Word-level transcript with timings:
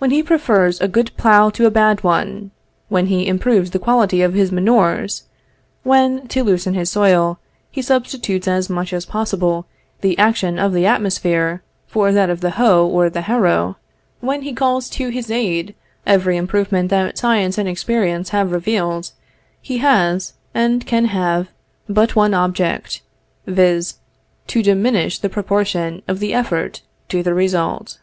When 0.00 0.10
he 0.10 0.24
prefers 0.24 0.80
a 0.80 0.88
good 0.88 1.12
plough 1.16 1.50
to 1.50 1.66
a 1.66 1.70
bad 1.70 2.02
one, 2.02 2.50
when 2.88 3.06
he 3.06 3.28
improves 3.28 3.70
the 3.70 3.78
quality 3.78 4.20
of 4.20 4.34
his 4.34 4.50
manures; 4.50 5.22
when, 5.84 6.26
to 6.26 6.42
loosen 6.42 6.74
his 6.74 6.90
soil, 6.90 7.38
he 7.70 7.80
substitutes 7.80 8.48
as 8.48 8.68
much 8.68 8.92
as 8.92 9.06
possible 9.06 9.66
the 10.00 10.18
action 10.18 10.58
of 10.58 10.72
the 10.72 10.84
atmosphere 10.84 11.62
for 11.86 12.10
that 12.10 12.28
of 12.28 12.40
the 12.40 12.50
hoe 12.58 12.88
or 12.88 13.08
the 13.08 13.20
harrow; 13.20 13.76
when 14.18 14.42
he 14.42 14.52
calls 14.52 14.90
to 14.90 15.10
his 15.10 15.30
aid 15.30 15.76
every 16.04 16.36
improvement 16.36 16.88
that 16.90 17.16
science 17.16 17.56
and 17.56 17.68
experience 17.68 18.30
have 18.30 18.50
revealed, 18.50 19.12
he 19.62 19.78
has, 19.78 20.32
and 20.54 20.86
can 20.88 21.04
have, 21.04 21.50
but 21.88 22.16
one 22.16 22.34
object, 22.34 23.00
viz., 23.46 23.98
to 24.48 24.60
diminish 24.60 25.20
the 25.20 25.28
proportion 25.28 26.02
of 26.08 26.18
the 26.18 26.34
effort 26.34 26.82
to 27.08 27.22
the 27.22 27.32
result. 27.32 27.98